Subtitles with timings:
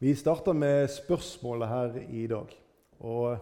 [0.00, 2.46] Vi starter med spørsmålet her i dag.
[3.00, 3.36] Og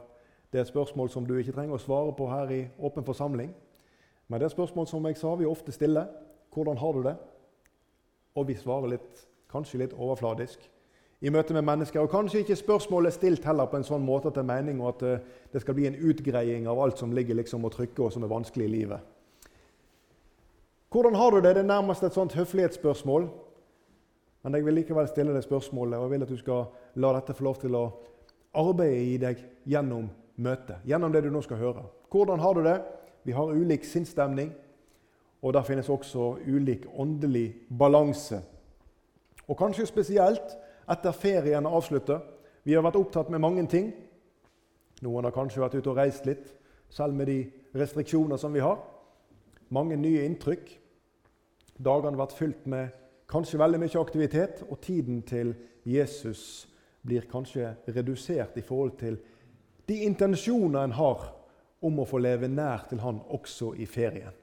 [0.53, 3.53] Det er et spørsmål som du ikke trenger å svare på her i åpen forsamling.
[4.29, 6.07] Men det er et spørsmål som jeg sa vi ofte stiller.
[6.55, 7.15] Hvordan har du det?
[8.35, 10.59] Og vi svarer litt, kanskje litt overfladisk
[11.21, 12.01] i møte med mennesker.
[12.01, 14.81] Og kanskje ikke spørsmålet er stilt heller på en sånn måte at det er mening
[14.83, 18.09] og at eh, det skal bli en utgreiing av alt som ligger liksom og trykker
[18.09, 19.01] og som er vanskelig i livet.
[20.91, 21.55] Hvordan har du det?
[21.55, 23.29] Det er nærmest et sånt høflighetsspørsmål.
[24.49, 26.63] Men jeg vil likevel stille deg spørsmålet, og jeg vil at du skal
[27.05, 27.83] la dette få lov til å
[28.57, 30.07] arbeide i deg gjennom
[30.41, 30.79] møtet.
[30.89, 31.83] Gjennom det du nå skal høre.
[32.09, 32.79] Hvordan har du det?
[33.29, 34.55] Vi har ulik sinnsstemning,
[35.45, 38.39] og der finnes også ulik åndelig balanse.
[39.45, 40.55] Og kanskje spesielt
[40.89, 42.25] etter ferien er avsluttet.
[42.65, 43.91] Vi har vært opptatt med mange ting.
[45.05, 46.49] Noen har kanskje vært ute og reist litt,
[46.89, 47.43] selv med de
[47.77, 48.81] restriksjoner som vi har.
[49.69, 50.73] Mange nye inntrykk.
[51.77, 52.97] Dagene har vært fylt med
[53.29, 56.69] kanskje veldig mye aktivitet, og tiden til Jesus
[57.05, 59.19] blir kanskje redusert i forhold til
[59.89, 61.29] de intensjoner en har
[61.83, 64.35] om å få leve nær til Han også i ferien.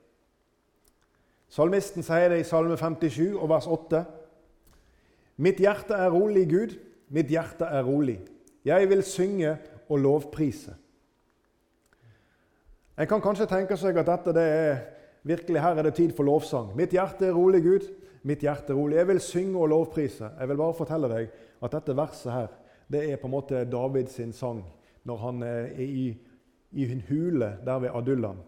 [1.50, 4.02] Salmisten sier det i Salme 57 og vers 8.
[5.38, 6.74] Mitt hjerte er rolig, Gud,
[7.14, 8.18] mitt hjerte er rolig.
[8.66, 9.58] Jeg vil synge
[9.90, 10.74] og lovprise.
[12.98, 14.78] En kan kanskje tenke seg at dette det er
[15.28, 16.72] virkelig her er det tid for lovsang.
[16.78, 17.88] Mitt hjerte er rolig, Gud.
[18.26, 18.98] Mitt hjerte er rolig.
[18.98, 20.32] Jeg vil synge og lovprise.
[20.40, 22.48] Jeg vil bare fortelle deg at dette verset her,
[22.92, 24.64] det er på en måte Davids sang
[25.06, 26.12] når han er i,
[26.74, 28.42] i en hule der ved Adullam.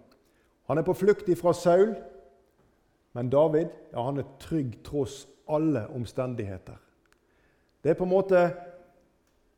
[0.70, 1.95] Han er på flukt fra Saul,
[3.14, 6.78] men David ja, han er trygg tross alle omstendigheter.
[7.83, 8.50] Det er på en måte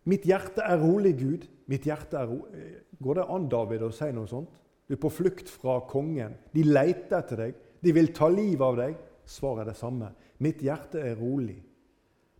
[0.09, 1.43] Mitt hjerte er rolig, Gud.
[1.69, 2.39] Mitt hjerte er ro
[3.03, 4.55] Går det an, David, å si noe sånt?
[4.87, 6.33] Du er på flukt fra kongen.
[6.51, 7.59] De leter etter deg.
[7.83, 8.95] De vil ta livet av deg.
[9.29, 10.11] Svaret er det samme.
[10.41, 11.59] Mitt hjerte er rolig.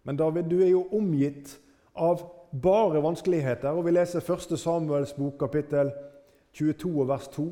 [0.03, 1.51] Men David, du er jo omgitt
[1.93, 3.69] av bare vanskeligheter.
[3.77, 4.57] Og Vi leser 1.
[4.57, 5.91] Samuels bok, kapittel
[6.53, 7.45] 22, vers 2,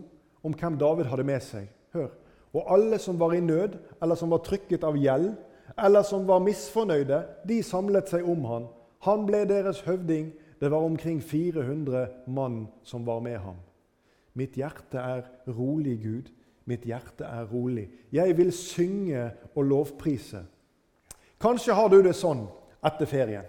[0.43, 1.67] om hvem David hadde med seg.
[1.93, 2.09] Hør.
[2.53, 5.36] Og alle som var i nød, eller som var trykket av gjeld,
[5.77, 8.67] eller som var misfornøyde, de samlet seg om han.
[9.05, 10.31] Han ble deres høvding.
[10.58, 13.59] Det var omkring 400 mann som var med ham.
[14.33, 16.31] Mitt hjerte er rolig, Gud.
[16.67, 17.88] Mitt hjerte er rolig.
[18.11, 20.44] Jeg vil synge og lovprise.
[21.42, 22.44] Kanskje har du det sånn
[22.86, 23.45] etter ferien.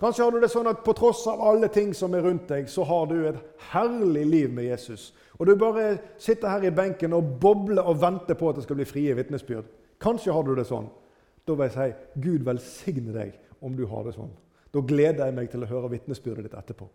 [0.00, 2.70] Kanskje har du det sånn at på tross av alle ting som er rundt deg,
[2.72, 3.40] så har du et
[3.70, 5.10] herlig liv med Jesus.
[5.36, 8.80] Og du bare sitter her i benken og bobler og venter på at det skal
[8.80, 9.68] bli frie vitnesbyrd.
[10.00, 10.88] Kanskje har du det sånn.
[11.44, 14.32] Da vil jeg si Gud velsigne deg om du har det sånn.
[14.72, 16.88] Da gleder jeg meg til å høre vitnesbyrdet ditt etterpå.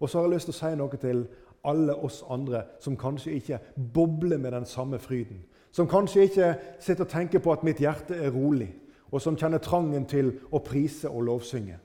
[0.00, 1.24] Og så har jeg lyst til å si noe til
[1.64, 3.58] alle oss andre som kanskje ikke
[3.94, 5.44] bobler med den samme fryden.
[5.72, 8.72] Som kanskje ikke sitter og tenker på at mitt hjerte er rolig,
[9.10, 11.78] og som kjenner trangen til å prise og lovsynge.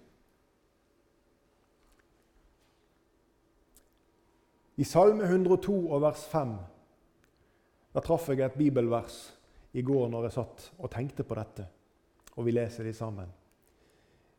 [4.76, 6.56] I Salme 102 og vers 5
[7.96, 9.16] da traff jeg et bibelvers
[9.72, 11.64] i går når jeg satt og tenkte på dette,
[12.36, 13.30] og vi leser de sammen.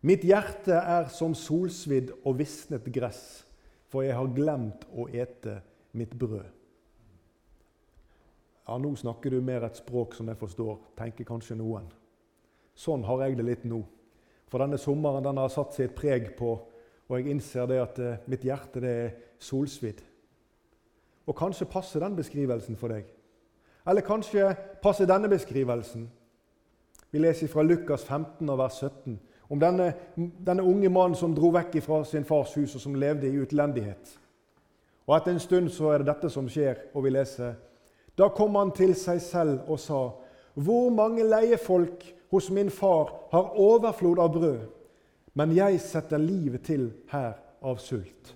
[0.04, 3.46] Mitt hjerte er som solsvidd og visnet gress,
[3.91, 5.60] for jeg har glemt å ete
[5.97, 6.47] mitt brød.
[8.66, 11.86] Ja, Nå snakker du mer et språk som jeg forstår, tenker kanskje noen.
[12.76, 13.84] Sånn har jeg det litt nå.
[14.50, 16.56] For denne sommeren den har satt et preg på,
[17.06, 20.02] og jeg innser det at eh, mitt hjerte det er solsvidd.
[21.26, 23.06] Og kanskje passer den beskrivelsen for deg.
[23.86, 24.50] Eller kanskje
[24.82, 26.08] passer denne beskrivelsen.
[27.10, 31.78] Vi leser fra Lukas 15, vers 17 om denne, denne unge mannen som dro vekk
[31.84, 34.18] fra sin fars hus, og som levde i utlendighet.
[35.06, 37.54] Og Etter en stund så er det dette som skjer, og vi leser
[38.18, 40.10] Da kom han til seg selv og sa:"
[40.56, 44.60] Hvor mange leiefolk hos min far har overflod av brød,
[45.34, 47.32] men jeg setter livet til her
[47.62, 48.34] av sult.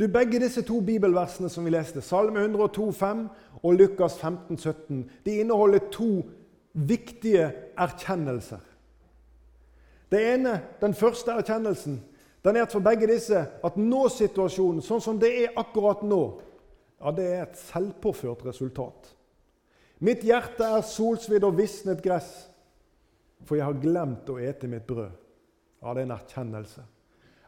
[0.00, 3.28] Du, Begge disse to bibelversene som vi leste, Salme 102, 5
[3.62, 6.24] og Lukas 15, 17, de inneholder to
[6.72, 8.60] viktige erkjennelser.
[10.10, 12.02] Det ene, Den første erkjennelsen
[12.44, 16.20] den er at for begge disse at nå-situasjonen, sånn som det er akkurat nå,
[17.00, 19.08] ja, det er et selvpåført resultat.
[19.98, 22.46] Mitt hjerte er solsvidd og visnet gress,
[23.42, 25.10] for jeg har glemt å ete mitt brød.
[25.82, 26.84] Ja, det er en erkjennelse.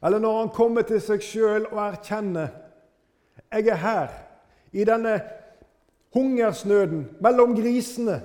[0.02, 2.50] Eller når han kommer til seg sjøl og erkjenner
[3.52, 4.10] jeg er her,
[4.72, 5.14] i denne
[6.14, 8.18] hungersnøden mellom grisene.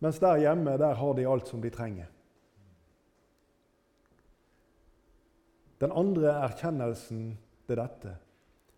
[0.00, 2.06] Mens der hjemme der har de alt som de trenger.
[5.80, 8.16] Den andre erkjennelsen er dette.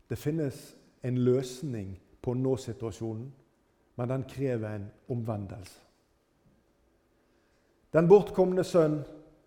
[0.08, 3.30] Det finnes en løsning på nå-situasjonen,
[3.96, 5.80] men den krever en omvendelse.
[7.92, 9.00] Den bortkomne sønn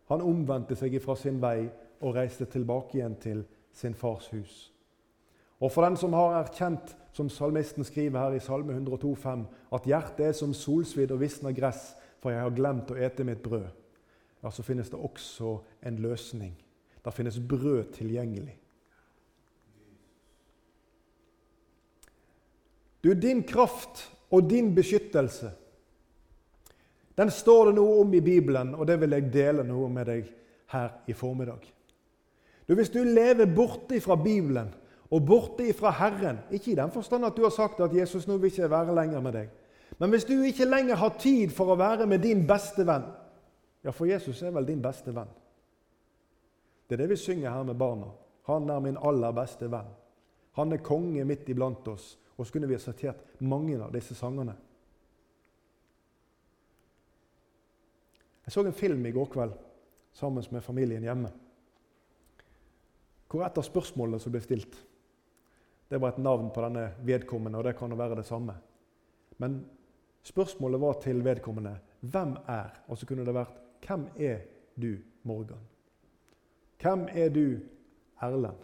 [0.10, 1.70] han omvendte seg fra sin vei
[2.02, 4.73] og reiste tilbake igjen til sin fars hus.
[5.64, 9.46] Og for den som har erkjent, som salmisten skriver her i Salme 102,5,
[9.78, 13.40] at hjertet er som solsvidd og visner gress, for jeg har glemt å ete mitt
[13.44, 13.70] brød,
[14.44, 15.56] ja, så finnes det også
[15.88, 16.52] en løsning.
[17.04, 18.58] Der finnes brød tilgjengelig.
[23.04, 25.52] Du, din kraft og din beskyttelse,
[27.16, 30.30] den står det noe om i Bibelen, og det vil jeg dele noe med deg
[30.74, 31.68] her i formiddag.
[32.68, 34.72] Du, Hvis du lever borte fra Bibelen
[35.14, 38.38] og borte ifra Herren Ikke i den forstand at du har sagt at Jesus nå
[38.38, 39.52] vil ikke være lenger med deg.
[40.00, 43.06] Men hvis du ikke lenger har tid for å være med din beste venn
[43.84, 45.30] Ja, for Jesus er vel din beste venn.
[46.88, 48.08] Det er det vi synger her med barna.
[48.48, 49.90] Han er min aller beste venn.
[50.56, 52.14] Han er konge midt iblant oss.
[52.38, 54.56] Og så kunne vi ha sitert mange av disse sangene.
[58.46, 59.54] Jeg så en film i går kveld
[60.16, 61.32] sammen med familien hjemme.
[63.28, 64.80] Hvor et av spørsmålene som ble stilt,
[65.90, 68.56] det var et navn på denne vedkommende, og det kan jo være det samme.
[69.38, 69.66] Men
[70.24, 74.38] spørsmålet var til vedkommende 'Hvem er?' Og så kunne det vært 'Hvem er
[74.82, 75.68] du, Morgan?'
[76.82, 77.60] Hvem er du,
[78.22, 78.58] Erlend?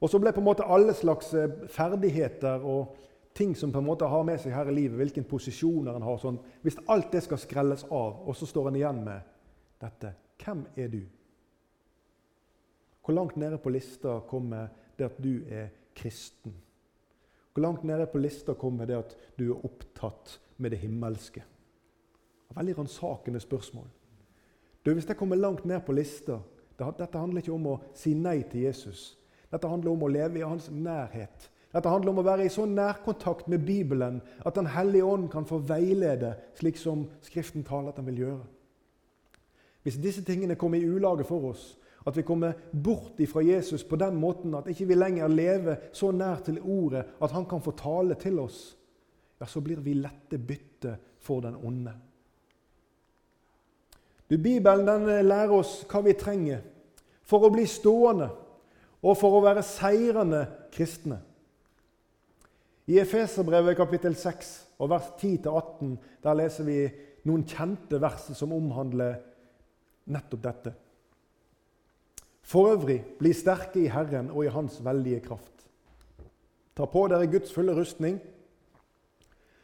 [0.00, 2.96] Og så ble på en måte alle slags eh, ferdigheter og
[3.34, 6.18] ting som på en måte har med seg her i livet, hvilken posisjoner en har
[6.18, 9.20] sånn, Hvis alt det skal skrelles av, og så står en igjen med
[9.80, 11.00] dette Hvem er du?
[13.04, 14.68] Hvor langt nede på lista kommer
[14.98, 16.54] det at du er kristen?
[17.54, 21.42] Hvor langt nede på lista kommer det at du er opptatt med det himmelske?
[22.54, 23.86] Veldig ransakende spørsmål.
[24.84, 26.40] Du, Hvis jeg kommer langt ned på lista
[26.78, 29.18] Dette handler ikke om å si nei til Jesus.
[29.52, 31.50] Dette handler om å leve i hans nærhet.
[31.74, 35.44] Dette handler om å være i så nærkontakt med Bibelen at Den hellige ånd kan
[35.44, 38.46] få veilede, slik som Skriften taler at den vil gjøre.
[39.82, 41.76] Hvis disse tingene kommer i ulage for oss,
[42.06, 46.10] at vi kommer bort ifra Jesus på den måten at ikke vi lenger lever så
[46.12, 48.76] nær til Ordet at Han kan få tale til oss,
[49.40, 51.92] ja, så blir vi lette bytte for den onde.
[54.30, 56.62] Du, Bibelen den lærer oss hva vi trenger
[57.26, 58.30] for å bli stående
[59.00, 61.18] og for å være seirende kristne.
[62.90, 64.50] I Efeserbrevet kapittel 6
[64.80, 66.78] og vers 10-18 der leser vi
[67.28, 69.18] noen kjente vers som omhandler
[70.10, 70.72] nettopp dette.
[72.50, 75.66] For øvrig, bli sterke i Herren og i Hans veldige kraft.
[76.76, 78.18] Ta på dere Guds fulle rustning,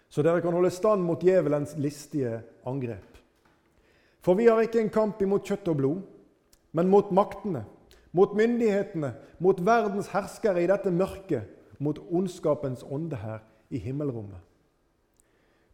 [0.08, 3.18] så dere kan holde stand mot djevelens listige angrep.
[4.22, 6.04] For vi har ikke en kamp imot kjøtt og blod,
[6.72, 7.64] men mot maktene
[8.16, 14.40] mot myndighetene, mot verdens herskere i dette mørket, mot ondskapens ånde her i himmelrommet.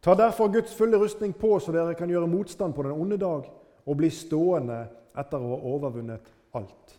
[0.03, 3.47] Ta derfor Guds fulle rustning på, så dere kan gjøre motstand på den onde dag
[3.85, 4.81] og bli stående
[5.15, 6.27] etter å ha overvunnet
[6.59, 6.97] alt.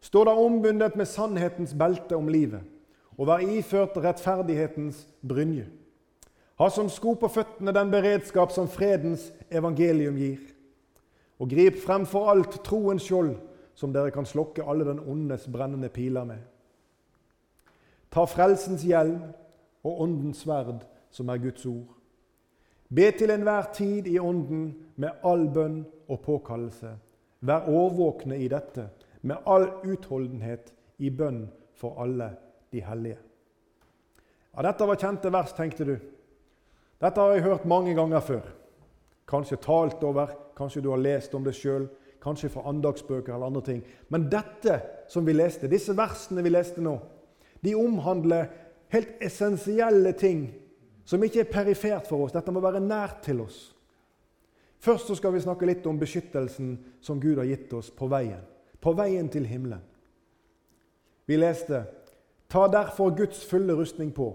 [0.00, 2.62] Stå da ombundet med sannhetens belte om livet,
[3.16, 5.66] og vær iført rettferdighetens brynje.
[6.56, 10.40] Ha som sko på føttene den beredskap som fredens evangelium gir.
[11.40, 13.34] Og grip fremfor alt troens skjold,
[13.76, 16.40] som dere kan slokke alle den ondes brennende piler med.
[18.08, 19.20] Ta frelsens hjelm
[19.84, 21.92] og åndens sverd, som er Guds ord.
[22.88, 26.94] Be til enhver tid i ånden med all bønn og påkallelse.
[27.40, 28.88] Vær årvåkne i dette,
[29.26, 32.30] med all utholdenhet i bønn for alle
[32.72, 33.18] de hellige.
[34.54, 35.96] Ja, Dette var kjente vers, tenkte du.
[37.02, 38.46] Dette har jeg hørt mange ganger før.
[39.28, 41.88] Kanskje talt over, kanskje du har lest om det sjøl
[42.26, 43.82] kanskje fra andagsbøker eller andre ting.
[44.08, 46.96] Men dette som vi leste, disse versene vi leste nå,
[47.62, 48.50] de omhandler
[48.94, 50.48] helt essensielle ting
[51.06, 52.34] som ikke er perifert for oss.
[52.34, 53.60] Dette må være nært til oss.
[54.82, 58.42] Først så skal vi snakke litt om beskyttelsen som Gud har gitt oss på veien.
[58.86, 59.82] På veien til himmelen.
[61.26, 61.82] Vi leste
[62.46, 64.28] Ta derfor Guds fulle rustning på,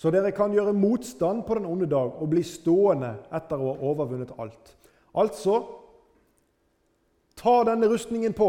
[0.00, 3.90] så dere kan gjøre motstand på den onde dag og bli stående etter å ha
[3.90, 4.72] overvunnet alt.
[5.12, 5.58] Altså
[7.36, 8.48] Ta denne rustningen på,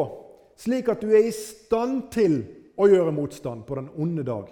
[0.56, 2.38] slik at du er i stand til
[2.80, 4.48] å gjøre motstand på den onde dag.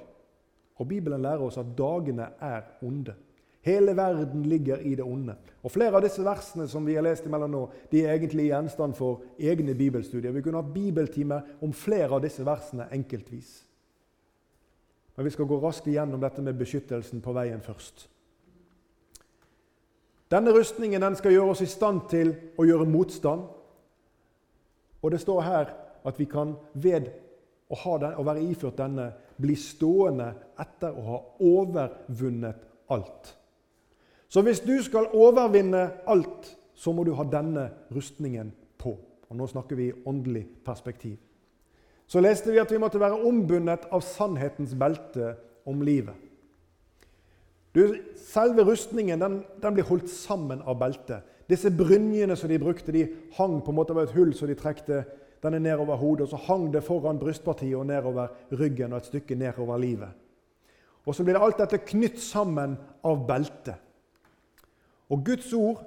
[0.82, 3.16] Og Bibelen lærer oss at dagene er onde.
[3.64, 5.36] Hele verden ligger i det onde.
[5.64, 8.98] Og Flere av disse versene som vi har lest imellom nå, de er egentlig gjenstand
[8.98, 10.34] for egne bibelstudier.
[10.36, 13.54] Vi kunne hatt bibeltime om flere av disse versene enkeltvis.
[15.16, 18.10] Men vi skal gå raskt igjennom dette med beskyttelsen på veien først.
[20.34, 23.46] Denne rustningen den skal gjøre oss i stand til å gjøre motstand
[25.04, 25.72] og det står her
[26.08, 27.10] at vi kan ved
[27.68, 29.10] å, den, å være iført denne
[29.42, 30.30] bli stående
[30.60, 33.34] etter å ha overvunnet alt.
[34.34, 38.50] Så hvis du skal overvinne alt, så må du ha denne rustningen
[38.82, 38.96] på.
[39.30, 41.20] Og Nå snakker vi i åndelig perspektiv.
[42.10, 45.36] Så leste vi at vi måtte være ombundet av sannhetens belte
[45.70, 46.18] om livet.
[47.76, 51.30] Du, selve rustningen den, den blir holdt sammen av beltet.
[51.50, 53.06] Disse brynjene som de brukte, de
[53.38, 55.04] hang på en måte over et hull så de trekte
[55.46, 56.26] denne nedover hodet.
[56.26, 60.10] og Så hang det foran brystpartiet og nedover ryggen og et stykke nedover livet.
[61.06, 63.78] Og så blir alt dette knytt sammen av beltet.
[65.10, 65.82] Og Guds ord,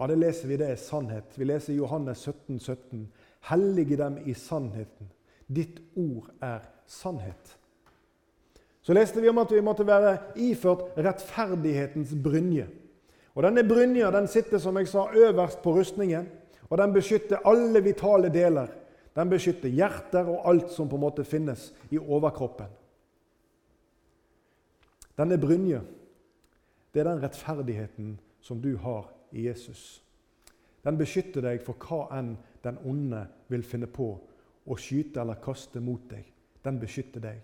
[0.00, 1.34] ja, det leser vi, det er sannhet.
[1.36, 3.08] Vi leser Johannes 17, 17.
[3.50, 5.10] Hellige dem i sannheten.
[5.46, 7.56] Ditt ord er sannhet.
[8.82, 12.66] Så leste vi om at vi måtte være iført rettferdighetens brynje.
[13.34, 16.26] Og Denne brynja den sitter som jeg sa, øverst på rustningen,
[16.70, 18.66] og den beskytter alle vitale deler.
[19.16, 22.70] Den beskytter hjerter og alt som på en måte finnes i overkroppen.
[25.18, 25.82] Denne brynja,
[26.92, 30.02] det er den rettferdigheten som du har i Jesus.
[30.82, 32.34] Den beskytter deg for hva enn
[32.64, 34.10] den onde vil finne på
[34.66, 36.26] å skyte eller kaste mot deg.
[36.62, 37.40] Den beskytter deg.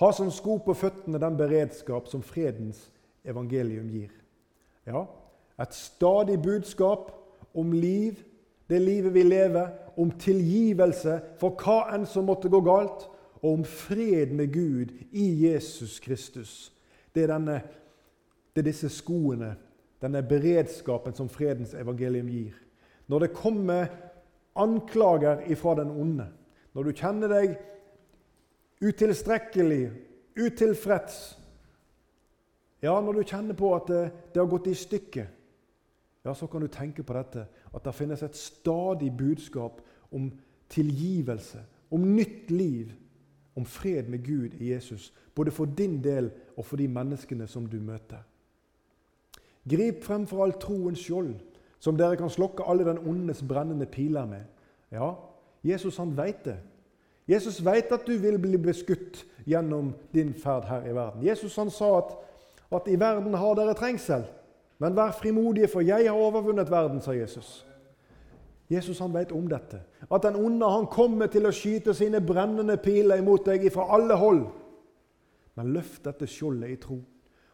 [0.00, 2.86] Ha som sko på føttene den beredskap som fredens
[3.26, 4.12] evangelium gir.
[4.88, 5.04] Ja,
[5.60, 7.10] et stadig budskap
[7.52, 8.22] om liv,
[8.70, 13.04] det livet vi lever, om tilgivelse for hva enn som måtte gå galt,
[13.40, 16.72] og om fred med Gud i Jesus Kristus.
[17.14, 17.60] Det er, denne,
[18.60, 19.54] det er disse skoene,
[20.02, 22.56] denne beredskapen som fredens evangelium gir.
[23.08, 23.86] Når det kommer
[24.54, 26.26] anklager ifra den onde,
[26.74, 27.54] når du kjenner deg
[28.84, 29.90] utilstrekkelig,
[30.36, 31.38] utilfreds,
[32.82, 34.02] ja, når du kjenner på at det,
[34.34, 35.26] det har gått i stykker,
[36.24, 39.80] ja, så kan du tenke på dette, at det finnes et stadig budskap
[40.12, 40.28] om
[40.68, 42.92] tilgivelse, om nytt liv,
[43.56, 45.12] om fred med Gud i Jesus.
[45.34, 48.20] Både for din del og for de menneskene som du møter.
[49.70, 51.34] Grip fremfor alt troens skjold,
[51.78, 54.48] som dere kan slokke alle den ondes brennende piler med.
[54.92, 55.14] Ja,
[55.64, 56.58] Jesus han veit det.
[57.30, 61.22] Jesus veit at du vil bli beskutt gjennom din ferd her i verden.
[61.22, 62.16] Jesus han sa at
[62.70, 64.24] at i verden har dere trengsel.
[64.78, 67.66] Men vær frimodige, for jeg har overvunnet verden, sa Jesus.
[68.70, 69.80] Jesus han vet om dette.
[70.10, 74.16] At den onde han kommer til å skyte sine brennende piler imot deg fra alle
[74.16, 74.44] hold.
[75.58, 77.00] Men løft dette skjoldet i tro,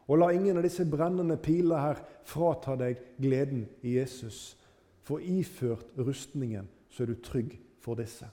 [0.06, 4.54] og la ingen av disse brennende piler her frata deg gleden i Jesus.
[5.06, 8.28] For iført rustningen, så er du trygg for disse.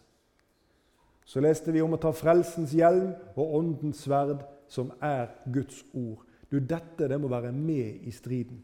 [1.25, 6.21] Så leste vi om å ta frelsens hjelm og åndens sverd, som er Guds ord.
[6.49, 8.59] Du, Dette det må være med i striden.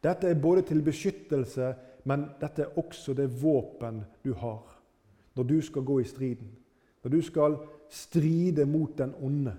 [0.00, 1.74] Dette er både til beskyttelse,
[2.08, 4.76] men dette er også det våpen du har
[5.36, 6.48] når du skal gå i striden.
[7.02, 7.54] Når du skal
[7.88, 9.54] stride mot den onde,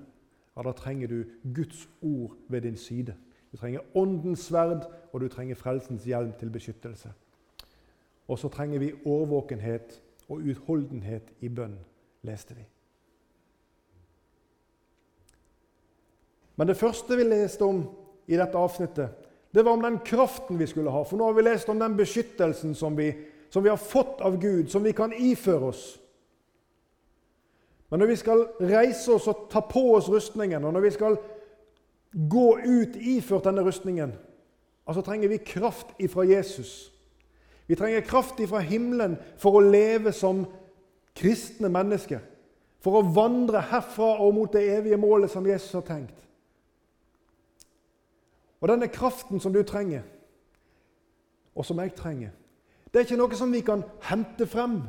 [0.56, 1.24] ja, da trenger du
[1.56, 3.16] Guds ord ved din side.
[3.52, 7.12] Du trenger åndens sverd, og du trenger frelsens hjelm til beskyttelse.
[8.28, 11.76] Og så trenger vi årvåkenhet og utholdenhet i bønn,
[12.24, 12.64] leste vi.
[16.56, 17.84] Men det første vi leste om
[18.28, 19.10] i dette avsnittet,
[19.52, 21.04] det var om den kraften vi skulle ha.
[21.04, 23.12] For nå har vi lest om den beskyttelsen som vi,
[23.50, 26.01] som vi har fått av Gud, som vi kan iføre oss.
[27.92, 31.18] Men når vi skal reise oss og ta på oss rustningen, og når vi skal
[32.30, 34.14] gå ut iført denne rustningen,
[34.88, 36.92] altså trenger vi kraft ifra Jesus.
[37.68, 40.46] Vi trenger kraft ifra himmelen for å leve som
[41.16, 42.24] kristne mennesker.
[42.82, 46.16] For å vandre herfra og mot det evige målet som Jesus har tenkt.
[48.62, 50.04] Og denne kraften som du trenger,
[51.56, 52.32] og som jeg trenger,
[52.92, 54.82] det er ikke noe som vi kan hente frem.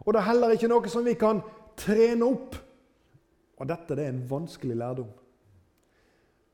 [0.00, 1.42] Og det er heller ikke noe som vi kan
[1.78, 2.58] trene opp.
[3.60, 5.10] Og dette det er en vanskelig lærdom.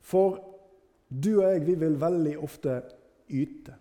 [0.04, 0.38] For
[1.08, 2.80] du og jeg vi vil veldig ofte
[3.28, 3.76] yte.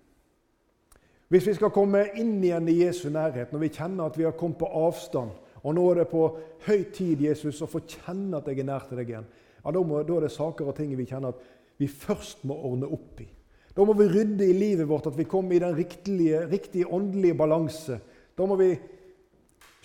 [1.28, 4.36] Hvis vi skal komme inn igjen i Jesu nærhet, når vi kjenner at vi har
[4.40, 6.24] kommet på avstand, og nå er det på
[6.68, 9.28] høy tid Jesus, å få kjenne at jeg er nær til deg igjen,
[9.60, 11.42] ja, da, må, da er det saker og ting vi kjenner at
[11.82, 13.28] vi først må ordne opp i.
[13.76, 17.36] Da må vi rydde i livet vårt, at vi kommer i den riktige, riktige åndelige
[17.38, 18.00] balanse.
[18.38, 18.72] Da må vi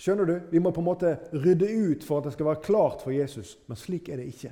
[0.03, 3.05] skjønner du, vi må på en måte rydde ut for at det skal være klart
[3.05, 3.55] for Jesus.
[3.69, 4.51] Men slik er det ikke.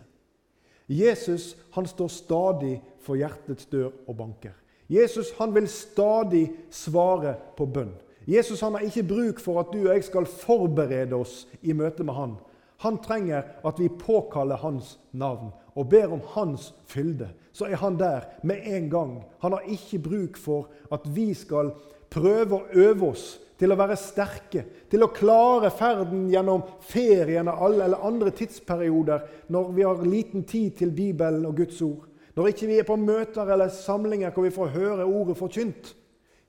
[0.91, 4.55] Jesus han står stadig for hjertets dør og banker.
[4.91, 7.91] Jesus han vil stadig svare på bønn.
[8.27, 12.05] Jesus han har ikke bruk for at du og jeg skal forberede oss i møte
[12.07, 12.35] med han.
[12.83, 17.29] Han trenger at vi påkaller hans navn og ber om hans fylde.
[17.51, 19.13] Så er han der med en gang.
[19.43, 21.73] Han har ikke bruk for at vi skal
[22.11, 28.01] prøve å øve oss til å være sterke, til å klare ferden gjennom ferien eller
[28.07, 32.07] andre tidsperioder når vi har liten tid til Bibelen og Guds ord.
[32.33, 35.91] Når ikke vi er på møter eller samlinger hvor vi får høre ordet forkynt.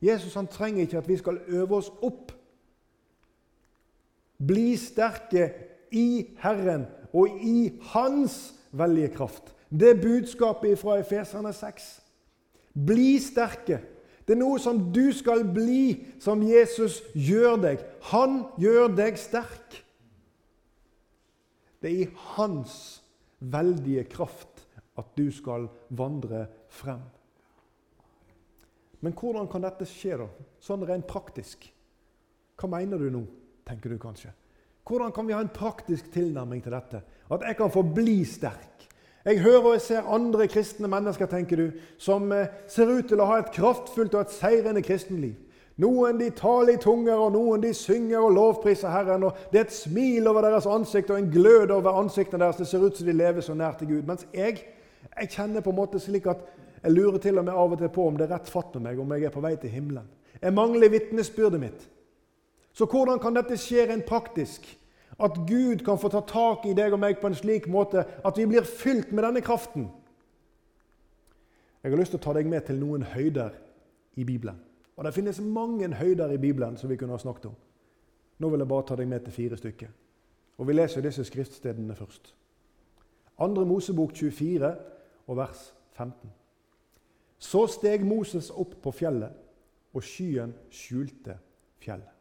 [0.02, 2.33] Jesus han trenger ikke at vi skal øve oss opp.
[4.40, 5.50] Bli sterke
[5.92, 9.52] i Herren og i Hans veldige kraft.
[9.69, 11.92] Det er budskapet fra Efeserne 6.
[12.73, 13.83] Bli sterke.
[14.33, 17.83] Det er noe som du skal bli, som Jesus gjør deg.
[18.09, 19.75] Han gjør deg sterk.
[21.85, 22.79] Det er i hans
[23.45, 24.65] veldige kraft
[24.97, 27.05] at du skal vandre frem.
[29.05, 30.31] Men hvordan kan dette skje, da?
[30.65, 31.69] Sånn rent praktisk.
[32.57, 33.23] Hva mener du nå,
[33.69, 34.33] tenker du kanskje.
[34.89, 37.05] Hvordan kan vi ha en praktisk tilnærming til dette?
[37.29, 38.72] At jeg kan få bli sterk.
[39.25, 41.67] Jeg hører og jeg ser andre kristne mennesker tenker du,
[41.99, 45.37] som eh, ser ut til å ha et kraftfullt og et seirende kristenliv.
[45.83, 49.25] Noen de taler i tunger, og noen de synger og lovpriser Herren.
[49.25, 52.59] og Det er et smil over deres ansikt og en glød over ansiktene deres.
[52.61, 54.02] Det ser ut som de lever så nær til Gud.
[54.07, 54.59] Mens jeg,
[55.17, 56.45] jeg kjenner på en måte slik at
[56.83, 58.88] jeg lurer til og med av og til på om det er rett fatt med
[58.88, 60.11] meg, om jeg er på vei til himmelen.
[60.43, 61.88] Jeg mangler vitnesbyrdet mitt.
[62.75, 64.67] Så hvordan kan dette skje rent praktisk?
[65.23, 68.38] At Gud kan få ta tak i deg og meg på en slik måte at
[68.38, 69.88] vi blir fylt med denne kraften.
[71.83, 73.55] Jeg har lyst til å ta deg med til noen høyder
[74.19, 74.59] i Bibelen.
[74.97, 77.57] Og Det finnes mange høyder i Bibelen som vi kunne ha snakket om.
[78.38, 79.88] Nå vil jeg bare ta deg med til fire stykker.
[80.59, 82.35] Og Vi leser disse skriftstedene først.
[83.38, 84.75] Andre Mosebok 24
[85.26, 86.31] og vers 15.
[87.38, 89.33] Så steg Moses opp på fjellet,
[89.93, 91.35] og skyen skjulte
[91.83, 92.12] fjellet.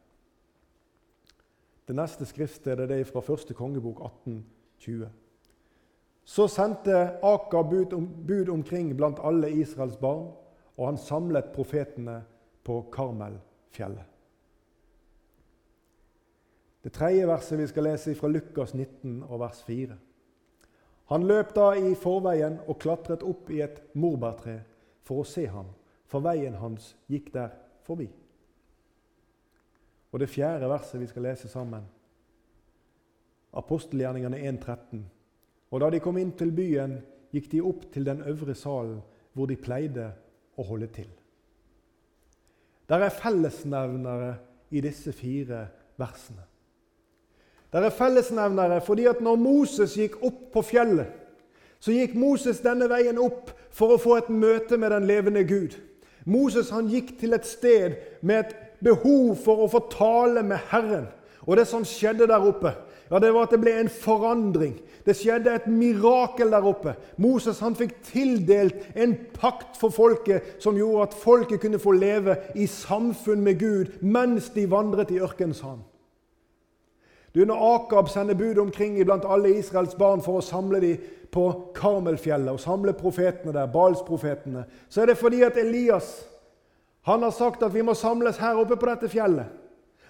[1.88, 5.08] Det neste skriftstedet er fra første kongebok 1820.
[6.24, 10.30] Så sendte Aka bud, om, bud omkring blant alle Israels barn,
[10.76, 12.22] og han samlet profetene
[12.64, 14.08] på Karmelfjellet.
[16.82, 19.98] Det tredje verset vi skal lese fra Lukas 19 og vers 4.
[21.12, 24.62] Han løp da i forveien og klatret opp i et morbærtre
[25.06, 25.68] for å se ham,
[26.06, 27.54] for veien hans gikk der
[27.86, 28.08] forbi.
[30.12, 31.84] Og det fjerde verset vi skal lese sammen,
[33.52, 35.00] apostelgjerningene 1.13.
[35.72, 36.98] Og da de kom inn til byen,
[37.32, 39.00] gikk de opp til den øvre salen,
[39.32, 40.10] hvor de pleide
[40.60, 41.08] å holde til.
[42.88, 44.34] Der er fellesnevnere
[44.70, 45.66] i disse fire
[46.00, 46.44] versene.
[47.72, 51.08] Der er fellesnevnere fordi at når Moses gikk opp på fjellet,
[51.80, 55.78] så gikk Moses denne veien opp for å få et møte med den levende Gud.
[56.28, 61.06] Moses han gikk til et sted med et behov for å få tale med Herren.
[61.46, 62.74] Og det som skjedde der oppe,
[63.10, 64.76] ja, det var at det ble en forandring.
[65.04, 66.94] Det skjedde et mirakel der oppe.
[67.20, 72.38] Moses han fikk tildelt en pakt for folket som gjorde at folket kunne få leve
[72.56, 75.82] i samfunn med Gud mens de vandret i ørkenens hand.
[77.34, 81.46] Du, Når Akab sender bud omkring blant alle Israels barn for å samle dem på
[81.76, 86.10] Karmelfjellet og samle profetene der, Balsprofetene, så er det fordi at Elias
[87.02, 89.58] han har sagt at vi må samles her oppe på dette fjellet.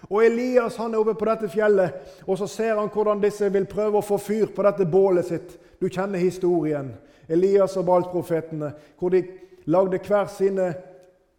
[0.09, 1.95] Og Elias han er oppe på dette fjellet,
[2.27, 5.55] og så ser han hvordan disse vil prøve å få fyr på dette bålet sitt.
[5.79, 6.91] Du kjenner historien.
[7.31, 9.23] Elias og baltprofetene, hvor de
[9.65, 10.73] lagde hver sine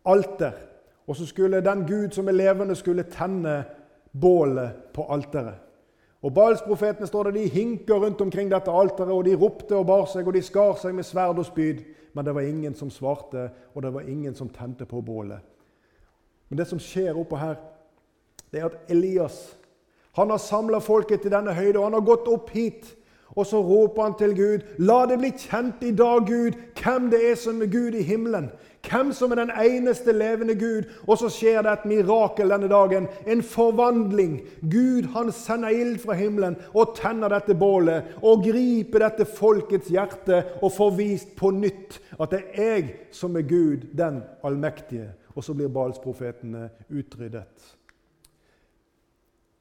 [0.04, 0.56] alter.
[1.06, 3.58] Og så skulle den Gud som er levende, skulle tenne
[4.12, 5.60] bålet på alteret.
[6.24, 10.06] Og Balsprofetene står det, de hinker rundt omkring dette alteret, og de ropte og bar
[10.08, 11.82] seg, og de skar seg med sverd og spyd.
[12.16, 15.44] Men det var ingen som svarte, og det var ingen som tente på bålet.
[16.48, 17.58] Men det som skjer oppå her,
[18.52, 19.56] det er at Elias
[20.14, 22.92] han har samla folket til denne høyde, og han har gått opp hit.
[23.34, 27.18] Og så roper han til Gud, la det bli kjent i dag, Gud, hvem det
[27.32, 28.46] er som er Gud i himmelen.
[28.84, 30.88] Hvem som er den eneste levende Gud.
[31.06, 33.08] Og så skjer det et mirakel denne dagen.
[33.26, 34.40] En forvandling.
[34.60, 40.42] Gud han sender ild fra himmelen og tenner dette bålet og griper dette folkets hjerte
[40.60, 45.12] og får vist på nytt at det er jeg som er Gud, den allmektige.
[45.34, 47.74] Og så blir Balsprofetene utryddet.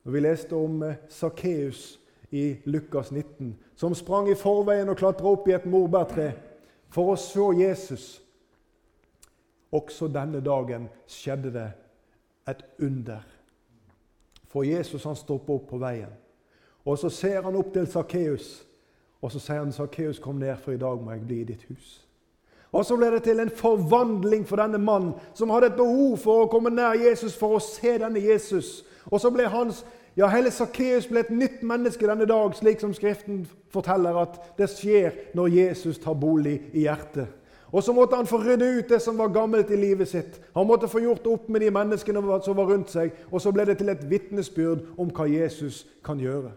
[0.04, 2.00] Vi leste om Sakkeus
[2.32, 6.34] i Lukas 19, som sprang i forveien og klatra opp i et morbærtre
[6.94, 8.23] for å se Jesus
[9.74, 11.70] også denne dagen skjedde det
[12.50, 13.24] et under.
[14.48, 16.14] For Jesus han stopper opp på veien.
[16.86, 18.66] Og Så ser han opp til Sakkeus,
[19.22, 21.64] og så sier han, 'Sakkeus, kom ned, for i dag må jeg bli i ditt
[21.64, 22.06] hus.'
[22.72, 26.44] Og Så ble det til en forvandling for denne mannen, som hadde et behov for
[26.44, 28.86] å komme nær Jesus for å se denne Jesus.
[29.12, 29.86] Og så ble hans,
[30.18, 34.70] ja, Hele Sakkeus ble et nytt menneske denne dag, slik som Skriften forteller at det
[34.70, 37.28] skjer når Jesus tar bolig i hjertet.
[37.74, 40.38] Og så måtte han få rydde ut det som var gammelt i livet sitt.
[40.54, 43.66] Han måtte få gjort opp med de menneskene som var rundt seg, og så ble
[43.66, 46.54] det til et vitnesbyrd om hva Jesus kan gjøre.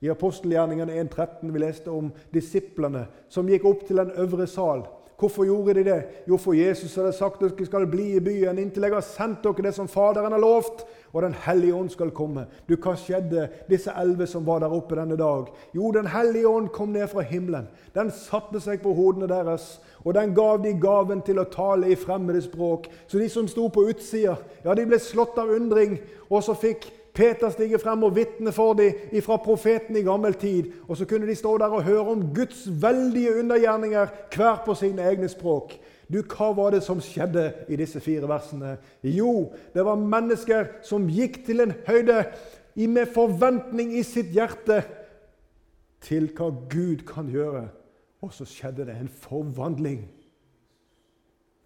[0.00, 4.86] I apostelgjerningene 1.13 vi leste om disiplene som gikk opp til den øvre sal.
[5.16, 6.00] Hvorfor gjorde de det?
[6.28, 9.44] Jo, for Jesus hadde sagt at dere skal bli i byen inntil jeg har sendt
[9.44, 10.84] dere det som Faderen har lovt,
[11.16, 12.42] og Den hellige ånd skal komme.
[12.68, 15.48] Du, Hva skjedde disse elleve som var der oppe denne dag?
[15.72, 17.70] Jo, Den hellige ånd kom ned fra himmelen.
[17.94, 21.96] Den satte seg på hodene deres, og den gav de gaven til å tale i
[21.96, 22.90] fremmede språk.
[23.08, 25.96] Så de som sto på utsida, ja, de ble slått av undring,
[26.28, 26.84] og så fikk
[27.16, 30.68] Peter stiger frem og vitner for dem fra profeten i gammel tid.
[30.84, 35.08] Og så kunne de stå der og høre om Guds veldige undergjerninger, hver på sine
[35.08, 35.78] egne språk.
[36.12, 38.76] Du, Hva var det som skjedde i disse fire versene?
[39.02, 42.20] Jo, det var mennesker som gikk til en høyde
[42.76, 44.82] med forventning i sitt hjerte
[46.04, 47.66] til hva Gud kan gjøre.
[48.22, 50.06] Og så skjedde det en forvandling.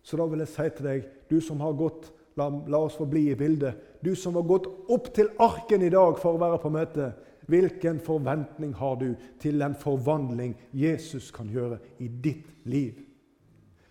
[0.02, 3.04] Så da vil jeg si til deg, du som har gått La, la oss få
[3.10, 3.74] bli i bildet.
[4.00, 7.10] Du som har gått opp til arken i dag for å være på møte.
[7.50, 9.08] Hvilken forventning har du
[9.42, 13.09] til den forvandling Jesus kan gjøre i ditt liv?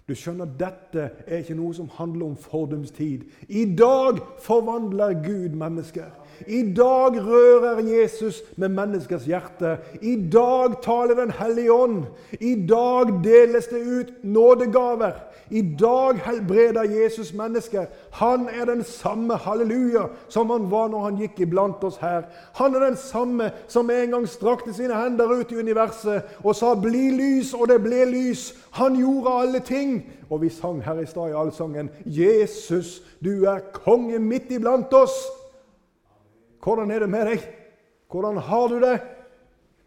[0.10, 3.28] Du skjønner, Dette er ikke noe som handler om fordums tid.
[3.46, 6.10] I dag forvandler Gud mennesker.
[6.48, 9.78] I dag rører Jesus med menneskers hjerte.
[10.02, 12.04] I dag taler Den hellige ånd.
[12.40, 15.12] I dag deles det ut nådegaver.
[15.52, 17.86] I dag helbreder Jesus mennesker.
[18.12, 22.28] Han er den samme halleluja som han var når han gikk iblant oss her.
[22.54, 26.76] Han er den samme som en gang strakte sine hender ut i universet og sa
[26.76, 28.54] 'bli lys', og det ble lys.
[28.72, 30.06] Han gjorde alle ting.
[30.30, 35.39] Og vi sang her i stad i allsangen 'Jesus, du er konge midt iblant oss'.
[36.70, 37.46] Hvordan er det med deg?
[38.14, 39.00] Hvordan har du det?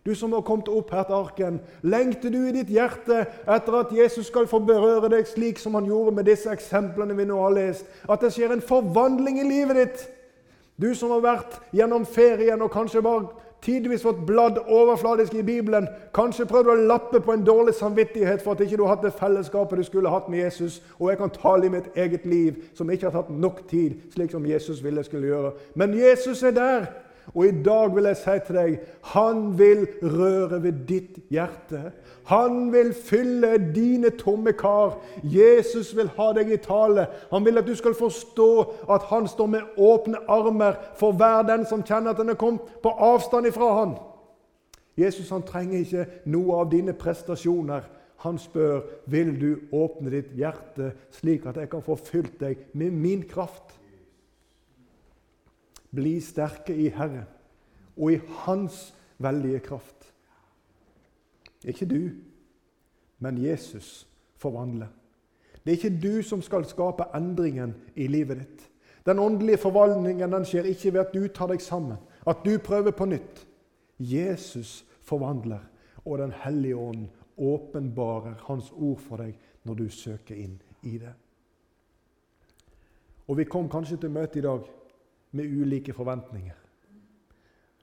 [0.02, 3.92] Du som har kommet opp her til arken, lengter du i ditt hjerte etter at
[3.94, 7.54] Jesus skal få berøre deg slik som han gjorde med disse eksemplene vi nå har
[7.54, 7.86] lest?
[8.10, 10.02] At det skjer en forvandling i livet ditt?
[10.74, 13.30] Du som har vært gjennom ferien og kanskje bare
[13.62, 18.56] tidvis fått bladd overfladisk i Bibelen, kanskje prøvd å lappe på en dårlig samvittighet for
[18.56, 20.80] at ikke du har hatt det fellesskapet du skulle hatt med Jesus.
[20.98, 24.34] Og jeg kan tale i mitt eget liv, som ikke har tatt nok tid, slik
[24.34, 25.54] som Jesus ville skulle gjøre.
[25.74, 26.92] Men Jesus er der.
[27.34, 28.72] Og i dag vil jeg si til deg
[29.12, 31.92] han vil røre ved ditt hjerte.
[32.28, 34.98] Han vil fylle dine tomme kar.
[35.24, 37.06] Jesus vil ha deg i tale.
[37.30, 38.50] Han vil at du skal forstå
[38.90, 42.82] at han står med åpne armer for hver den som kjenner at den er kommet
[42.82, 43.96] på avstand ifra han.
[44.98, 47.86] Jesus han trenger ikke noe av dine prestasjoner.
[48.22, 52.94] Han spør vil du åpne ditt hjerte, slik at jeg kan få fylt deg med
[52.94, 53.78] min kraft.
[55.94, 57.28] Bli sterke i Herren
[57.96, 60.12] og i Hans veldige kraft.
[61.64, 62.10] Ikke du,
[63.18, 64.88] men Jesus forvandler.
[65.64, 68.68] Det er ikke du som skal skape endringen i livet ditt.
[69.06, 72.90] Den åndelige forvandlingen den skjer ikke ved at du tar deg sammen, at du prøver
[72.90, 73.46] på nytt.
[73.98, 75.62] Jesus forvandler,
[76.04, 81.12] og Den hellige ånd åpenbarer Hans ord for deg når du søker inn i det.
[83.28, 84.66] Og Vi kom kanskje til møtet i dag
[85.32, 86.58] med ulike forventninger.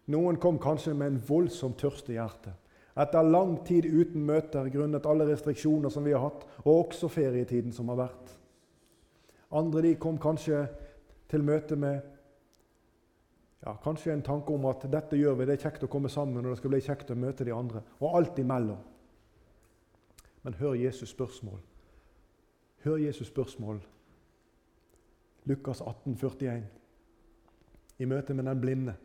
[0.10, 2.18] Noen kom kanskje med en voldsom tørst i.
[2.20, 7.74] Etter lang tid uten møter grunnet alle restriksjoner som vi har hatt, og også ferietiden
[7.74, 8.32] som har vært.
[9.52, 10.64] Andre de kom kanskje
[11.30, 12.02] til møte med
[13.66, 16.46] ja, kanskje en tanke om at dette gjør vi, det er kjekt å komme sammen,
[16.46, 17.84] og det skal bli kjekt å møte de andre.
[18.00, 18.82] Og alt imellom.
[20.44, 21.60] Men hør Jesus' spørsmål.
[22.86, 23.82] Hør Jesus' spørsmål.
[25.46, 26.79] Lukas 18, 41
[28.00, 28.96] i møte med den blinde,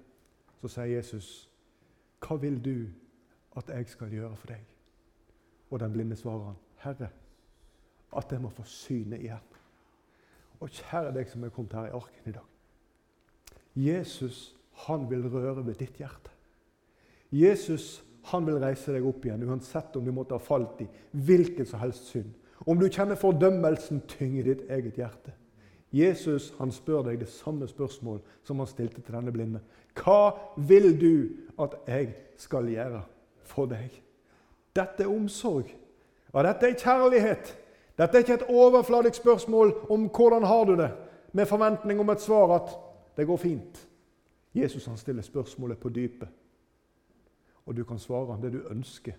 [0.61, 1.51] så sier Jesus,
[2.21, 2.89] 'Hva vil du
[3.57, 4.67] at jeg skal gjøre for deg?'
[5.71, 7.09] Og den blinde svarer han, 'Herre,
[8.17, 9.61] at jeg må få synet igjen.'
[10.61, 12.49] Og kjære deg som er kommet her i arken i dag.
[13.75, 16.31] Jesus han vil røre ved ditt hjerte.
[17.33, 21.67] Jesus han vil reise deg opp igjen, uansett om du måtte ha falt i hvilken
[21.67, 22.31] som helst synd.
[22.67, 25.35] Om du kjenner fordømmelsen tynge ditt eget hjerte.
[25.95, 29.61] Jesus han spør deg det samme spørsmål som han stilte til denne blinde.
[29.95, 31.15] Hva vil du
[31.63, 33.05] at jeg skal gjøre
[33.47, 33.93] for deg?
[34.75, 35.71] Dette er omsorg.
[36.35, 37.53] Ja, dette er kjærlighet.
[37.99, 40.91] Dette er ikke et overfladisk spørsmål om hvordan har du det,
[41.33, 42.75] med forventning om et svar at
[43.17, 43.89] det går fint.
[44.55, 46.29] Jesus han stiller spørsmålet på dypet.
[47.67, 49.13] Og du kan svare ham det du ønsker,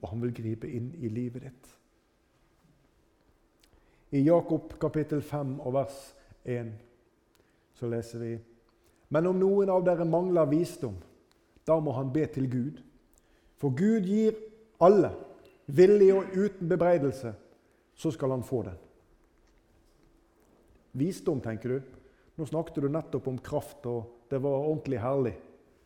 [0.00, 1.76] og han vil gripe inn i livet ditt.
[4.10, 5.96] I Jakob kapittel 5 og vers
[6.44, 6.70] 1
[7.74, 8.34] så leser vi
[9.10, 10.94] Men om noen av dere mangler visdom,
[11.66, 12.80] da må han be til Gud.
[13.58, 14.34] For Gud gir
[14.82, 15.12] alle,
[15.66, 17.32] villig og uten bebreidelse,
[17.94, 18.78] så skal han få den.
[20.96, 21.80] Visdom, tenker du.
[22.36, 25.34] Nå snakket du nettopp om kraft, og det var ordentlig herlig.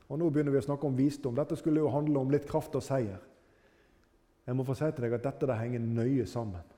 [0.09, 1.37] Og nå begynner vi å snakke om visdom.
[1.39, 3.21] Dette skulle jo handle om litt kraft og seier.
[4.47, 6.70] Jeg må få si til deg at dette det henger nøye sammen.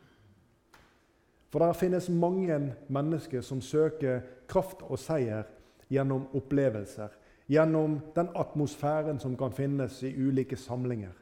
[1.52, 2.56] For det finnes mange
[2.88, 5.44] mennesker som søker kraft og seier
[5.92, 7.12] gjennom opplevelser.
[7.52, 11.12] Gjennom den atmosfæren som kan finnes i ulike samlinger.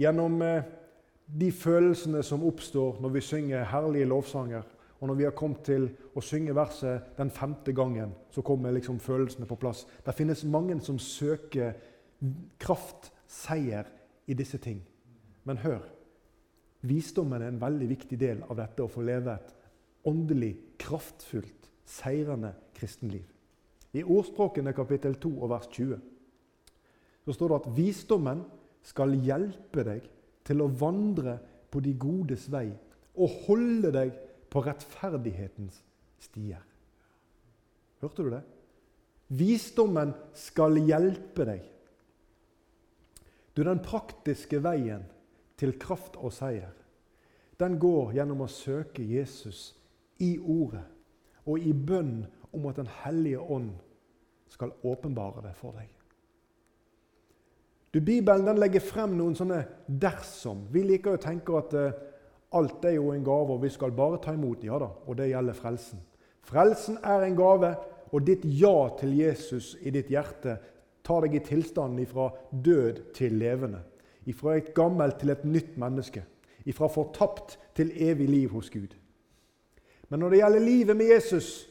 [0.00, 0.64] Gjennom eh,
[1.26, 4.62] de følelsene som oppstår når vi synger herlige lovsanger.
[5.00, 9.00] Og når vi har kommet til å synge verset den femte gangen, så kommer liksom
[9.02, 9.82] følelsene på plass.
[10.06, 11.74] Det finnes mange som søker
[12.62, 13.90] kraft, seier,
[14.30, 14.78] i disse ting.
[15.44, 15.82] Men hør
[16.86, 19.52] visdommen er en veldig viktig del av dette å få leve et
[20.08, 23.26] åndelig, kraftfullt, seirende kristenliv.
[23.92, 26.00] I Ordspråkene kapittel 2 og vers 20
[27.22, 28.40] så står det at visdommen
[28.82, 30.06] skal hjelpe deg
[30.46, 31.36] til å vandre
[31.70, 32.66] på de godes vei
[33.14, 34.16] og holde deg
[34.50, 35.78] på rettferdighetens
[36.22, 36.62] stier.
[38.02, 38.42] Hørte du det?
[39.32, 41.62] Visdommen skal hjelpe deg.
[43.54, 45.04] Du, Den praktiske veien
[45.62, 46.72] til kraft og seier,
[47.60, 49.70] den går gjennom å søke Jesus
[50.22, 50.82] i Ordet
[51.46, 52.22] og i bønn
[52.52, 53.70] om at Den hellige ånd
[54.50, 55.88] skal åpenbare det for deg.
[57.92, 60.66] Du, Bibelen den legger frem noen sånne 'dersom'.
[60.72, 61.92] Vi liker å tenke at uh,
[62.56, 64.64] alt er jo en gave, og vi skal bare ta imot.
[64.64, 66.00] Ja da, og det gjelder frelsen.
[66.42, 67.74] Frelsen er en gave,
[68.12, 70.58] og ditt ja til Jesus i ditt hjerte
[71.04, 73.82] tar deg i tilstanden fra død til levende.
[74.36, 76.24] Fra et gammelt til et nytt menneske.
[76.74, 78.94] Fra fortapt til evig liv hos Gud.
[80.08, 81.68] Men når det gjelder livet med Jesus,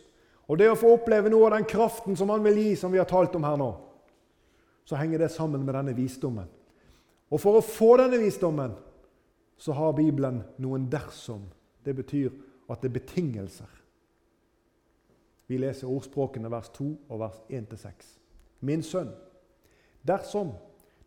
[0.47, 2.99] og det å få oppleve noe av den kraften som han vil gi, som vi
[2.99, 3.69] har talt om her nå,
[4.83, 6.49] så henger det sammen med denne visdommen.
[7.31, 8.73] Og for å få denne visdommen
[9.61, 11.47] så har Bibelen noen 'dersom'.
[11.85, 12.31] Det betyr
[12.69, 13.69] at det er betingelser.
[15.47, 18.17] Vi leser ordspråkene vers 2 og vers 1-6.
[18.59, 19.09] Min sønn,
[20.07, 20.51] dersom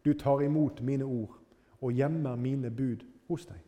[0.05, 1.35] du tar imot mine ord
[1.81, 3.61] og gjemmer mine bud hos deg,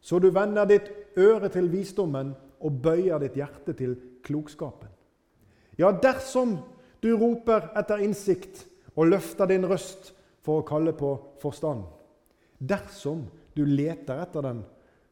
[0.00, 4.90] så du vender ditt øre til visdommen og bøyer ditt hjerte til klokskapen.
[5.78, 6.56] Ja, dersom
[7.02, 8.64] du roper etter innsikt
[8.96, 11.12] og løfter din røst for å kalle på
[11.42, 11.84] forstand.
[12.58, 14.64] Dersom du leter etter den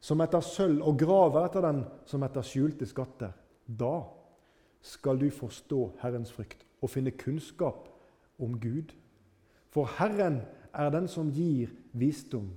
[0.04, 3.32] som etter sølv, og graver etter den som etter skjulte skatter,
[3.64, 4.04] da
[4.84, 7.88] skal du forstå Herrens frykt og finne kunnskap
[8.40, 8.92] om Gud.
[9.74, 10.38] For Herren
[10.70, 12.52] er den som gir visdom.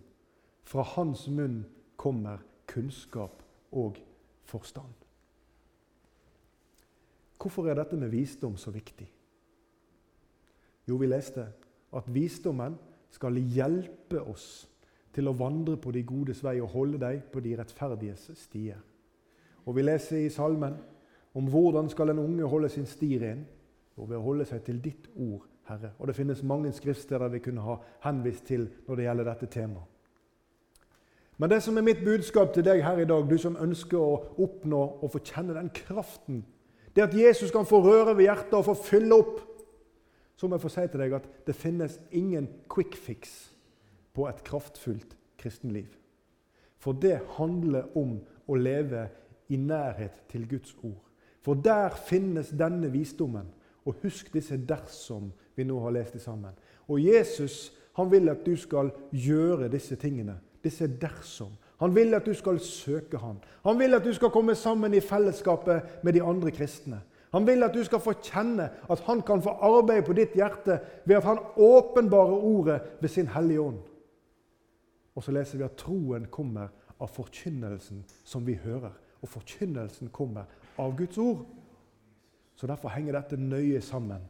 [0.67, 1.63] Fra hans munn
[1.97, 3.97] kommer kunnskap og
[4.45, 4.93] forstand.
[7.41, 9.07] Hvorfor er dette med visdom så viktig?
[10.87, 11.47] Jo, vi leste
[11.95, 12.77] at visdommen
[13.11, 14.67] skal hjelpe oss
[15.15, 18.77] til å vandre på de godes vei og holde deg på de rettferdiges stier.
[19.65, 20.77] Og Vi leser i salmen
[21.33, 23.45] om hvordan skal en unge holde sin sti ren?
[23.97, 25.91] Og ved å holde seg til ditt ord, Herre.
[25.99, 29.93] Og Det finnes mange skriftsteder vi kunne ha henvist til når det gjelder dette temaet.
[31.37, 34.21] Men det som er mitt budskap til deg her i dag, du som ønsker å
[34.41, 36.45] oppnå og få kjenne den kraften,
[36.95, 39.43] det at Jesus kan få røre ved hjertet og få fylle opp
[40.37, 43.37] så må jeg få si til deg at det finnes ingen quick fix
[44.13, 45.89] på et kraftfullt kristenliv.
[46.77, 49.07] For det handler om å leve
[49.49, 51.01] i nærhet til Guds ord.
[51.41, 53.49] For der finnes denne visdommen.
[53.87, 56.51] Og husk disse 'dersom' vi nå har lest i sammen.
[56.87, 60.39] Og Jesus han vil at du skal gjøre disse tingene.
[60.63, 61.57] Disse 'dersom'.
[61.79, 63.37] Han vil at du skal søke ham.
[63.63, 67.01] Han vil at du skal komme sammen i fellesskapet med de andre kristne.
[67.31, 70.79] Han vil at du skal få kjenne at han kan få arbeide på ditt hjerte
[71.05, 73.79] ved at han åpenbarer ordet ved sin Hellige Ånd.
[75.15, 76.67] Og så leser vi at troen kommer
[76.99, 78.93] av forkynnelsen som vi hører.
[79.21, 80.45] Og forkynnelsen kommer
[80.77, 81.45] av Guds ord.
[82.57, 84.23] Så derfor henger dette nøye sammen.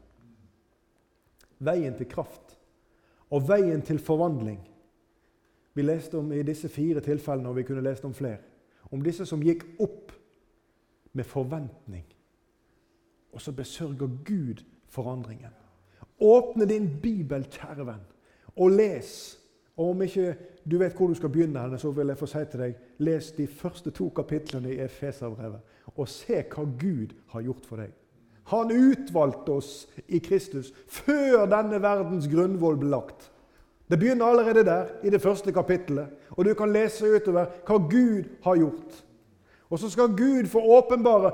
[1.63, 2.58] Veien til kraft
[3.34, 4.60] og veien til forvandling.
[5.74, 8.44] Vi leste om i disse fire tilfellene, og vi kunne lest om flere.
[8.92, 10.13] Om disse som gikk opp
[11.18, 12.06] med forventning
[13.38, 15.50] og så besørger Gud forandringen.
[16.20, 18.06] Åpne din bibel, kjære venn,
[18.56, 19.12] og les.
[19.78, 20.32] Og om ikke
[20.66, 23.46] du vet hvor du skal begynne, så vil jeg få si til deg les de
[23.48, 25.62] første to kapitlene i Efeserbrevet,
[25.94, 27.94] og se hva Gud har gjort for deg.
[28.52, 29.72] Han utvalgte oss
[30.08, 33.30] i Kristus før denne verdens grunnvoll ble lagt.
[33.88, 36.08] Det begynner allerede der, i det første kapittelet.
[36.36, 39.04] Og du kan lese utover hva Gud har gjort.
[39.70, 41.32] Og så skal Gud få åpenbare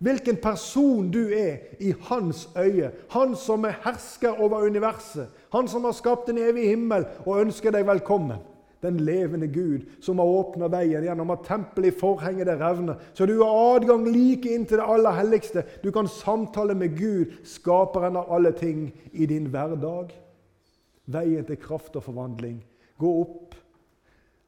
[0.00, 2.90] hvilken person du er i hans øye.
[3.10, 5.28] Han som er hersker over universet.
[5.52, 8.38] Han som har skapt en evig himmel og ønsker deg velkommen.
[8.82, 13.26] Den levende Gud, som har åpna veien gjennom at tempelet i forhenget det revner, så
[13.28, 15.64] du har adgang like inn til det aller helligste.
[15.84, 20.14] Du kan samtale med Gud, skaperen av alle ting, i din hverdag.
[21.10, 22.62] Veien til kraft og forvandling.
[23.00, 23.58] Gå opp,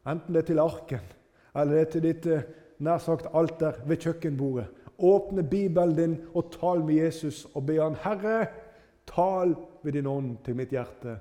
[0.09, 1.11] enten det er til arken
[1.55, 2.47] eller det er til ditt eh,
[2.83, 4.69] nær sagt alter ved kjøkkenbordet.
[5.03, 8.47] Åpne Bibelen din og tal med Jesus og be han, Herre,
[9.09, 11.19] tal ved din ånd til mitt hjerte.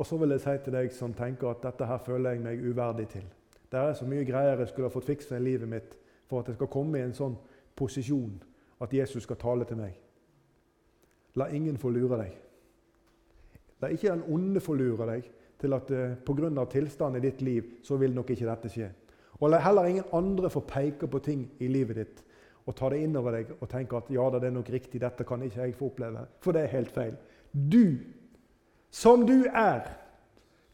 [0.00, 2.62] Og så vil jeg si til deg som tenker at dette her føler jeg meg
[2.64, 3.26] uverdig til.
[3.70, 5.96] Det er så mye greier jeg skulle ha fått fiksa i livet mitt
[6.30, 7.36] for at jeg skal komme i en sånn
[7.76, 8.38] posisjon
[8.80, 9.92] at Jesus skal tale til meg.
[11.36, 12.32] La ingen få lure deg.
[13.84, 15.28] La ikke den onde få lure deg
[15.60, 16.64] til at uh, pga.
[16.64, 18.88] tilstanden i ditt liv så vil nok ikke dette skje.
[19.40, 22.24] Og la heller ingen andre få peke på ting i livet ditt
[22.66, 25.24] og ta det inn over deg og tenke at ja, det er nok riktig, dette
[25.24, 26.26] kan ikke jeg få oppleve.
[26.40, 27.14] For det er helt feil.
[27.52, 27.98] Du
[28.90, 29.86] som du er,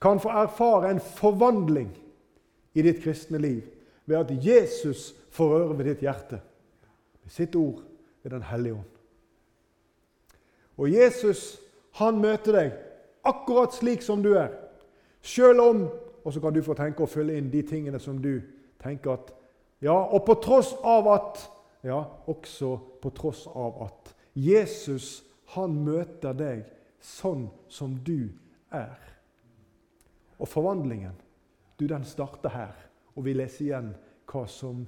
[0.01, 1.91] kan få erfare en forvandling
[2.75, 3.63] i ditt kristne liv
[4.07, 6.41] ved at Jesus får røre ved ditt hjerte
[7.23, 7.83] med sitt ord
[8.23, 8.93] ved Den hellige ånd.
[10.77, 11.61] Og Jesus
[11.97, 12.73] han møter deg
[13.25, 14.53] akkurat slik som du er.
[15.23, 15.89] Selv om
[16.27, 18.41] Og så kan du få tenke å fylle inn de tingene som du
[18.83, 19.29] tenker at
[19.83, 21.51] Ja, og på tross av at
[21.85, 25.23] Ja, også på tross av at Jesus
[25.55, 26.65] han møter deg
[27.07, 28.29] sånn som du
[28.75, 28.99] er.
[30.39, 31.15] Og forvandlingen,
[31.79, 32.75] du, den starter her.
[33.17, 33.93] Og vi leser igjen
[34.29, 34.85] hva som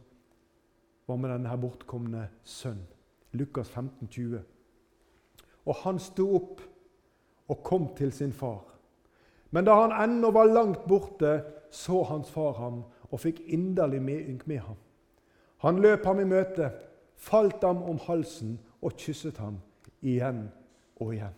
[1.08, 2.82] var med denne her bortkomne sønn.
[3.38, 4.42] Lukas 15, 20.
[5.68, 6.60] Og han sto opp
[7.48, 8.64] og kom til sin far.
[9.50, 11.38] Men da han ennå var langt borte,
[11.70, 14.76] så hans far ham og fikk inderlig medynk med ham.
[15.64, 16.70] Han løp ham i møte,
[17.16, 19.60] falt ham om halsen og kysset ham
[20.04, 20.48] igjen
[21.00, 21.36] og igjen.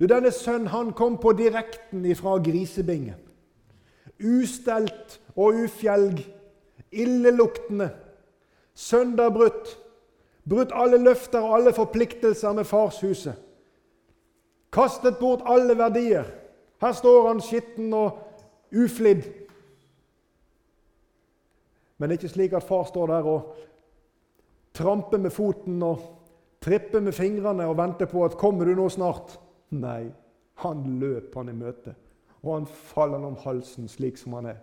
[0.00, 3.18] Du, Denne sønnen han kom på direkten ifra grisebingen.
[4.20, 6.22] Ustelt og ufjelg,
[6.90, 7.90] illeluktende,
[8.74, 9.76] sønderbrutt.
[10.48, 13.36] Brutt alle løfter og alle forpliktelser med farshuset.
[14.72, 16.24] Kastet bort alle verdier.
[16.80, 18.16] Her står han skitten og
[18.72, 19.26] uflidd.
[21.98, 23.52] Men det er ikke slik at far står der og
[24.74, 26.00] tramper med foten og
[26.64, 29.49] tripper med fingrene og venter på at 'kommer du nå snart'?
[29.70, 30.10] Nei,
[30.62, 31.94] han løp han i møte,
[32.42, 34.58] og han faller om halsen slik som han er.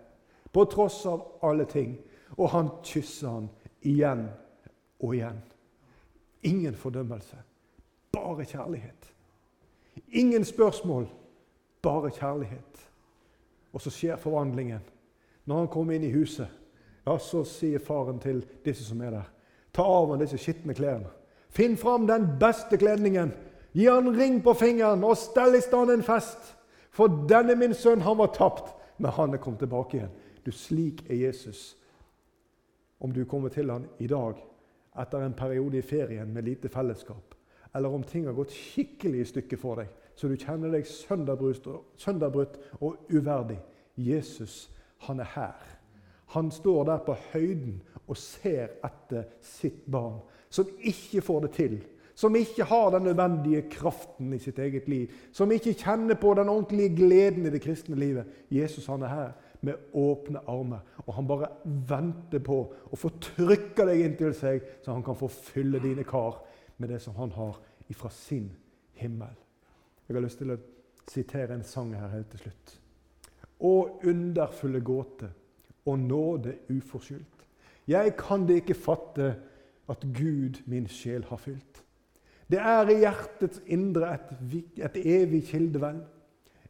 [0.52, 1.96] På tross av alle ting.
[2.36, 3.48] Og han kysser han
[3.86, 4.26] igjen
[5.00, 5.40] og igjen.
[6.42, 7.36] Ingen fordømmelse,
[8.12, 9.12] bare kjærlighet.
[10.08, 11.08] Ingen spørsmål,
[11.82, 12.84] bare kjærlighet.
[13.72, 14.84] Og så skjer forvandlingen.
[15.44, 16.48] Når han kommer inn i huset,
[17.06, 19.28] ja, så sier faren til disse som er der,
[19.72, 21.08] ta av ham disse skitne klærne.
[21.48, 23.32] Finn fram den beste kledningen
[23.78, 26.56] Gi han ring på fingeren og stell i stand en fest.
[26.90, 30.14] For denne min sønn, han var tapt, men han er kommet tilbake igjen.
[30.42, 31.76] Du, slik er Jesus.
[32.98, 34.40] Om du kommer til han i dag
[34.98, 37.36] etter en periode i ferien med lite fellesskap,
[37.70, 42.58] eller om ting har gått skikkelig i stykker for deg, så du kjenner deg sønderbrutt
[42.80, 43.60] og uverdig.
[43.94, 44.72] Jesus,
[45.06, 45.68] han er her.
[46.34, 50.18] Han står der på høyden og ser etter sitt barn,
[50.50, 51.78] som ikke får det til
[52.18, 56.48] som ikke har den nødvendige kraften i sitt eget liv, som ikke kjenner på den
[56.50, 58.26] ordentlige gleden i det kristne livet.
[58.50, 59.30] Jesus han er her
[59.62, 62.58] med åpne armer, og han bare venter på
[62.90, 66.42] å få trykka deg inntil seg, så han kan få fylle dine kar
[66.78, 68.50] med det som han har ifra sin
[68.98, 69.38] himmel.
[70.08, 70.60] Jeg har lyst til å
[71.06, 72.78] sitere en sang her helt til slutt.
[73.62, 73.74] Å
[74.10, 75.30] underfulle gåte
[75.86, 77.46] og nåde uforskyldt.
[77.86, 79.34] Jeg kan det ikke fatte
[79.88, 81.84] at Gud min sjel har fylt.
[82.48, 84.30] Det er i hjertets indre et,
[84.80, 86.00] et evig kildevel.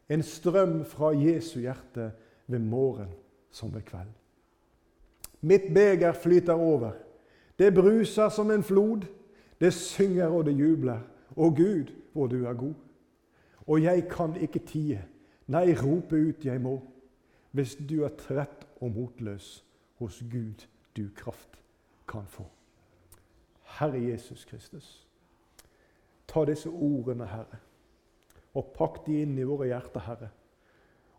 [0.09, 2.11] En strøm fra Jesu hjerte
[2.47, 3.13] ved morgen
[3.51, 4.11] som ved kveld.
[5.41, 6.93] Mitt beger flyter over.
[7.59, 9.07] Det bruser som en flod.
[9.61, 11.01] Det synger og det jubler.
[11.37, 12.75] Å Gud, hvor du er god.
[13.67, 15.03] Og jeg kan ikke tie,
[15.47, 16.79] nei, rope ut jeg må.
[17.53, 19.65] Hvis du er trett og motløs,
[19.99, 20.65] hos Gud
[20.97, 21.61] du kraft
[22.09, 22.47] kan få.
[23.79, 25.08] Herre Jesus Kristus.
[26.29, 27.61] Ta disse ordene, Herre,
[28.55, 30.29] og pakk de inn i våre hjerter, Herre.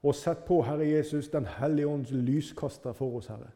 [0.05, 3.51] Og sett på, Herre Jesus, Den hellige ånds lyskaster for oss, Herre,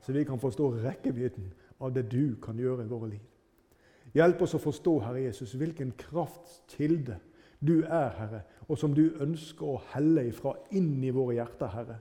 [0.00, 3.26] så vi kan forstå rekkevidden av det du kan gjøre i våre liv.
[4.14, 7.18] Hjelp oss å forstå, Herre Jesus, hvilken kraftskilde
[7.60, 11.98] du er, Herre, og som du ønsker å helle ifra inn i våre hjerter, Herre.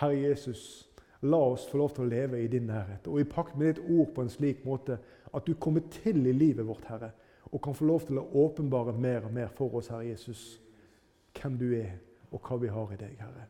[0.00, 0.88] Herre Jesus,
[1.24, 3.84] la oss få lov til å leve i din nærhet og i pakt med ditt
[3.88, 4.98] ord på en slik måte
[5.32, 7.12] at du kommer til i livet vårt, Herre
[7.54, 10.40] og kan få lov til å åpenbare mer og mer for oss, Herre Jesus,
[11.38, 11.92] hvem du er,
[12.34, 13.46] og hva vi har i deg, Herre.